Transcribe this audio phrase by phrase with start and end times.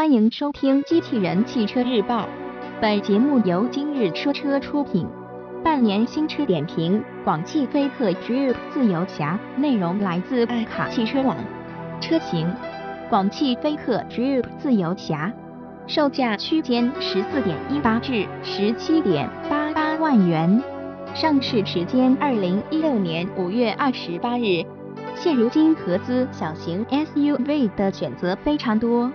[0.00, 2.22] 欢迎收听《机器人汽车日报》，
[2.80, 5.06] 本节目由今日说车出品。
[5.62, 11.36] 半年新车点评：广汽菲克 Dream 自由侠，内容来自爱卡汽车网。
[12.00, 12.50] 车型：
[13.10, 15.30] 广汽菲克 Dream 自由侠，
[15.86, 20.62] 售价区间十四点一八至十七点八八万元，
[21.12, 24.64] 上市时间二零一六年五月二十八日。
[25.14, 29.12] 现如今合资小型 SUV 的选择非常多。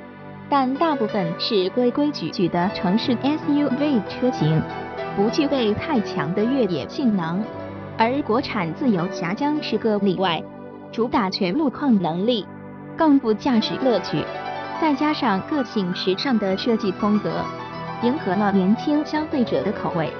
[0.47, 4.61] 但大部分是规规矩矩的城市 SUV 车型，
[5.15, 7.43] 不具备太强的越野性能，
[7.97, 10.41] 而国产自由侠将是个例外，
[10.91, 12.45] 主打全路况能力，
[12.95, 14.23] 更富驾驶乐趣，
[14.79, 17.43] 再加上个性时尚的设计风格，
[18.03, 20.11] 迎合了年轻消费者的口味，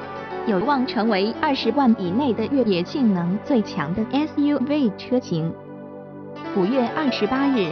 [0.47, 5.53] 有望成为二十万以内的越野性能最强的 SUV 车型。
[6.57, 7.71] 五月二十八日。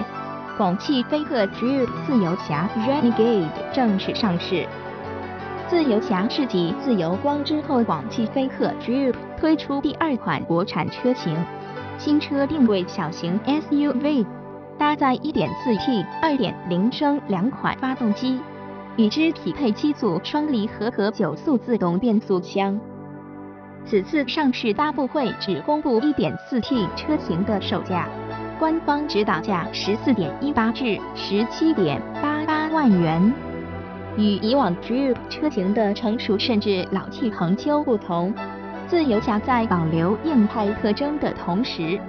[0.55, 4.67] 广汽菲克 Dream 自由侠 Renegade 正式上市。
[5.67, 11.35] 自由侠是继自由光之后，广汽菲克 Dream 推出第二款国产车型。
[11.97, 14.25] 新车定位小型 SUV，
[14.77, 18.39] 搭载 1.4T、2.0升两款发动机，
[18.95, 22.79] 与之匹配七速双离合和九速自动变速箱。
[23.85, 28.07] 此次上市发布会只公布 1.4T 车型的售价。
[28.63, 33.33] 官方指导价十四点一八至十七点八八万元，
[34.15, 38.33] 与以往 drip 车型的成熟甚至老气横秋不同，
[38.87, 41.99] 自由侠在保留硬派特征的同时，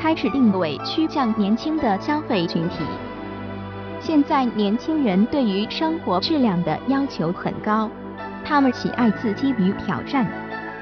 [0.00, 2.78] 开始定位趋向年轻的消费群体。
[4.00, 7.88] 现在年轻人对于生活质量的要求很高，
[8.44, 10.26] 他们喜爱刺激与挑战，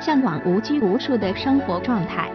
[0.00, 2.30] 向往无拘无束的生活状态。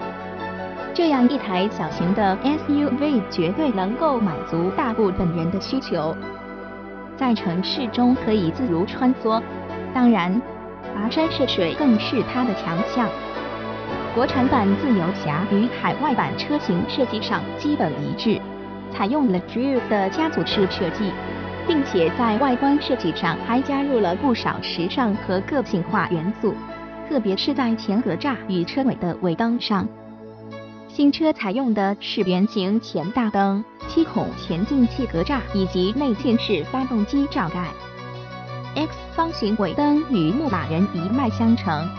[0.95, 6.15] 这样一台小型的 SUV 绝对能够满足大部分人的需求，
[7.17, 9.41] 在城市中可以自如穿梭，
[9.91, 10.39] 当然，
[10.95, 13.09] 跋山涉水更是它的强项。
[14.13, 18.39] 国产版自由侠与海外版车型设计上基本一致，
[18.91, 21.11] 采用了 Drew 的家族式设计，
[21.65, 26.53] 并且在外观设计上还加入了不少时尚和个性化元素，
[27.09, 29.87] 特别是在前格栅与车尾的尾灯上。
[30.95, 37.71] 新车采用的是圆形前大灯、七孔前进气格栅以及内嵌式发动机罩盖。
[38.75, 41.89] X 方形尾灯与牧马人一脉相承。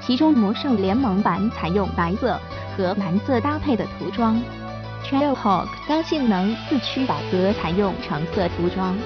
[0.00, 2.40] 其中魔兽联盟版采用白色
[2.74, 4.40] 和蓝色搭配的涂装
[5.04, 8.96] ，Trailhawk 高性能四驱版则采用橙色涂装。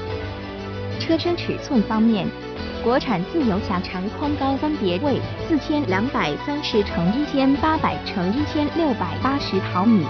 [1.01, 2.29] 车身尺寸方面。
[2.85, 5.19] 国产自由侠长宽高分别为
[5.49, 10.05] 四千两百三十乘一千八百乘一千六百八十毫米，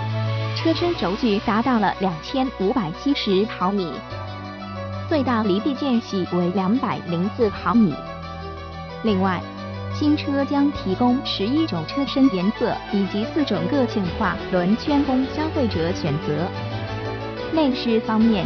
[0.57, 3.93] 车身轴距达到了两千五百七十毫米，
[5.09, 7.95] 最大离地间隙为两百零四毫米。
[9.05, 9.41] 另外，
[9.95, 16.49] 新车将提供十一种车身颜色以及四种个性化轮圈供消费者选择。
[17.53, 18.45] 内饰方面，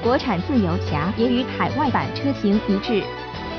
[0.00, 3.02] 国产自由侠也与海外版车型一致。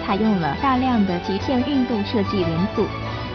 [0.05, 2.85] 采用了大量的极限运动设计元素，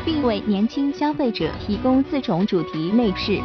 [0.05, 3.41] 并为年轻消费者提供四种主题内饰。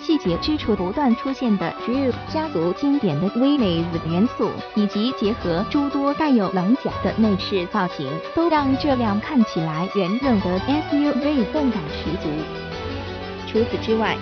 [0.00, 12.28] 细节之处不断出现的 Dream 家族经典的 v i z 元素，以及结合诸多带有棱角的内饰造型，都让这辆看起来圆润的 SUV 动感十足。
[13.46, 14.16] 除此之外，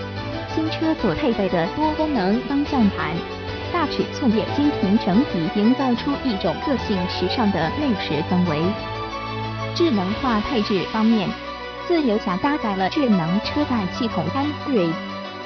[0.54, 3.33] 新车所配备的多功能方向盘。
[3.74, 8.62] 大尺寸液晶屏整体营造出一种个性时尚的内饰氛围。
[9.74, 11.28] 智能化配置方面，
[11.88, 14.92] 自由侠搭载了智能车载系统 Android，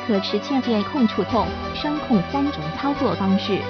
[0.07, 3.61] 可实现键控、触控、声控三种操作方式。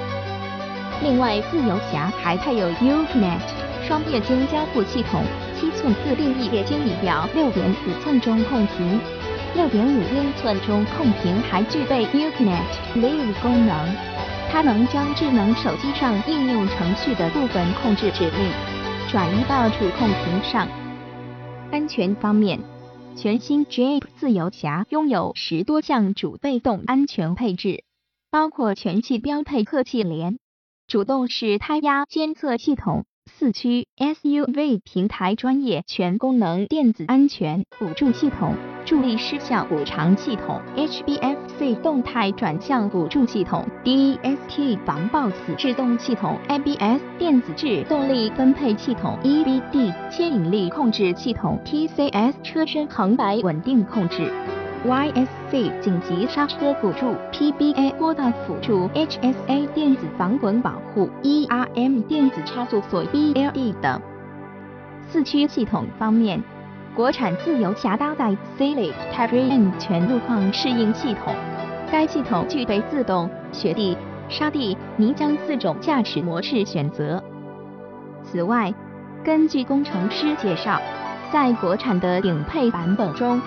[1.04, 3.38] 另外，自由侠还配有 Uconnect
[3.86, 5.22] 双液晶交互系统、
[5.54, 9.00] 七寸自定义液晶仪表、六点五寸中控屏、
[9.54, 14.17] 六点五英寸中控屏，还具备 Uconnect Live 功能。
[14.50, 18.50] 它能将智能手机上应用程序的部分控制指令
[19.10, 20.66] 转移到主控屏上。
[21.70, 22.60] 安全方面，
[23.14, 27.84] 全新 Jeep 自由侠拥有十多项主被动安全配置，
[28.30, 30.38] 包括全系标配侧气帘、
[30.86, 33.04] 主动式胎压监测系统。
[33.28, 38.54] 四驱 SUV 平台专业全功能电子安全辅助系统、
[38.86, 54.32] 助力失效补偿系统、HBFC 动态转向辅助系统、DST 防抱死制动系统、ABS 电子制动力分配系统、EBD 牵引力控制系统、TCS 车身横摆稳定控制。
[54.86, 64.00] YSC 紧急刹车辅助、PBA 波道辅助、HSA 电子防滚保护、ERM 电子差速锁、BLD 等。
[65.08, 66.42] 四驱系统方面，
[66.94, 71.34] 国产自由侠搭载 Silic Terrain 全路况适应系统，
[71.90, 73.96] 该系统具备自动、雪地、
[74.28, 77.22] 沙地、泥浆四种驾驶模式选择。
[78.22, 78.72] 此外，
[79.24, 80.80] 根据工程师介绍，
[81.32, 83.40] 在国产的顶配版本中，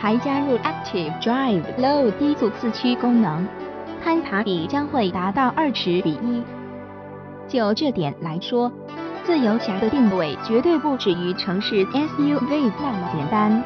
[0.00, 3.46] 还加入 Active Drive Low 低速四驱功能，
[4.02, 6.42] 攀爬比将会达到二十比一。
[7.46, 8.72] 就这点来说，
[9.24, 13.62] 自由侠的定位绝对不止于城市 SUV 那么简单，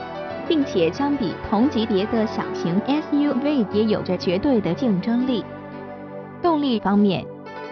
[0.49, 5.45] 并且相比同级别的小型 SUV 也有着绝对的竞争力。
[6.43, 7.25] 动力方面。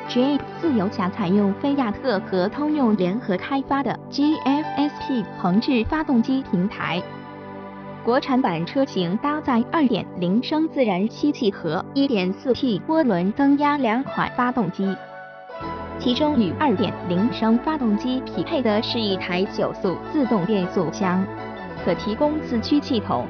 [0.09, 7.01] Jeep 自由侠采用菲亚特和通用联合开发的 GFSP 横置发动机平台，
[8.05, 14.85] 国产版车型搭载2.0升自然吸气和 1.4T 涡轮增压两款发动机，
[16.01, 21.25] 其中与2.0升发动机匹配的是一台九速自动变速箱，
[21.85, 23.25] 可提供四驱系统。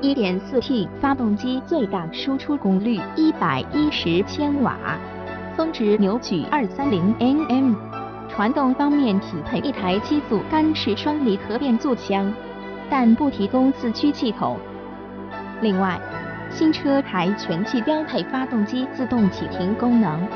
[0.00, 4.78] 1.4T 发动机最大输出功率110千瓦。
[5.54, 7.74] 峰值扭矩二三零 Nm，
[8.30, 12.32] 传动方面匹配一台七速干式双离合变速箱，
[12.90, 14.58] 但不提供四驱系统。
[15.60, 15.98] 另外，
[16.50, 20.26] 新车还全系标配发动机自动启停功能。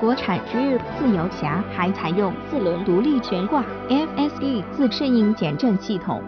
[0.00, 6.20] 国产 Jeep 自由侠还采用四轮独立悬挂 FSD 自适应减震系统，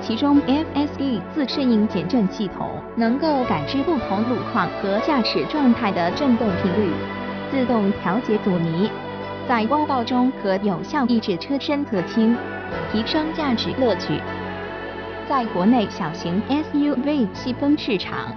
[0.00, 6.92] 其中 FSD 自适应减震系统能够感知不同路况和驾驶状态的震动频率。
[7.50, 8.90] 自动调节阻尼，
[9.48, 12.36] 在弯道中可有效抑制车身侧倾，
[12.92, 14.20] 提升驾驶乐趣。
[15.28, 18.32] 在国内小型 SUV 细分市场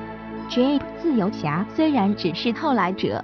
[0.49, 3.23] ，Jeep 自由侠虽然只是后来者，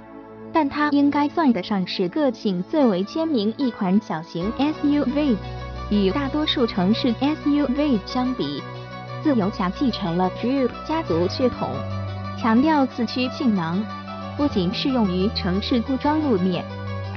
[0.52, 5.36] 但它应该算得上是个性最为鲜明一款小型 SUV。
[5.90, 8.62] 与大多数城市 SUV 相比，
[9.20, 11.68] 自由侠继承了 Jeep 家族血统，
[12.40, 13.84] 强调四驱性能。
[14.36, 16.64] 不仅适用于城市铺装路面，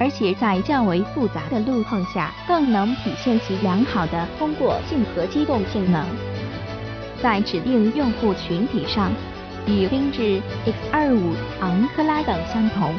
[0.00, 6.04] 而且在较为复杂的路况下，更能体现其良好的通过性和机动性能。
[7.22, 9.12] 在指定用户群体上，
[9.66, 10.40] 与缤智、
[10.92, 12.94] X25、昂科拉等相同，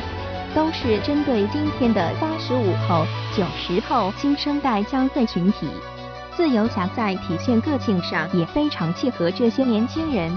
[0.53, 5.68] 都是针对今天的八十五后、九十后新生代消费群体。
[6.35, 10.31] 自由侠在体现个性上也非常契合这些年轻人。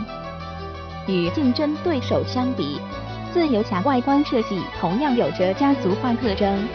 [1.06, 2.80] 与竞争对手相比，
[3.32, 6.66] 自由侠外观设计同样有着家族化特征，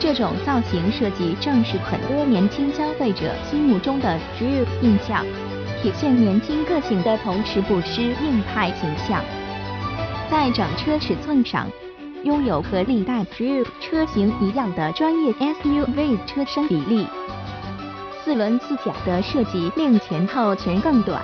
[0.00, 5.24] 这种造型设计正是很多年轻消费者心目中的 Jeep 印象，
[5.84, 9.22] 体现年轻个性的同时不失硬派形象。
[10.30, 11.70] 在整车尺寸上，
[12.22, 17.06] 拥有和历代 Jeep 车型一样的专业 SUV 车身比例，
[18.24, 21.20] 四轮四角的设计令前后悬更短。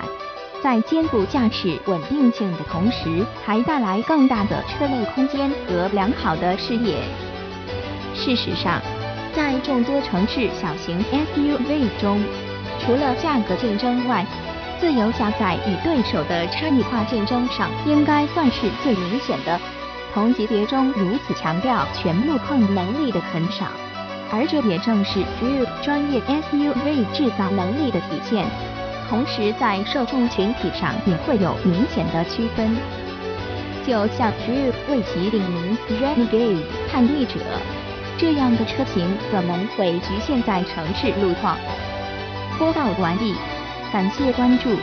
[0.61, 6.97] 在兼顾驾驶稳定性的同时，还带来更大的车内空间和良好的视野。
[8.13, 8.79] 事实上，
[9.35, 12.23] 在众多城市小型 SUV 中，
[12.79, 14.23] 除了价格竞争外，
[14.81, 19.59] 自由下在与对手的差异化竞争上应该算是最明显的。
[20.11, 23.67] 同级别中如此强调全路况能力的很少，
[24.31, 28.43] 而这也正是 Jeep 专业 SUV 制造能力的体现。
[29.07, 32.75] 同时，在受众群体上也会有明显的区分。
[33.85, 37.35] 就像 Jeep 为其定名 Renegade 叛逆者
[38.17, 41.55] 这样的车型，可能会局限在城市路况？
[42.57, 43.35] 播报完毕，
[43.91, 44.77] 感谢关注。